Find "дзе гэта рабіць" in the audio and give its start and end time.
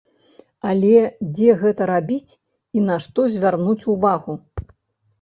1.35-2.31